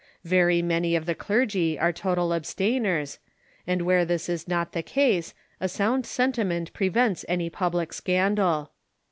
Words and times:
Very 0.23 0.63
many 0.63 0.95
of 0.95 1.05
the 1.05 1.13
clergy 1.13 1.77
are 1.77 1.93
total 1.93 2.33
abstainers, 2.33 3.19
and 3.67 3.81
Avhere 3.81 4.07
this 4.07 4.29
is 4.29 4.47
not 4.47 4.71
the 4.71 4.81
case 4.81 5.35
a 5.59 5.69
sound 5.69 6.07
sentiment 6.07 6.73
prevents 6.73 7.23
any 7.29 7.51
public 7.51 7.93
scandal. 7.93 8.71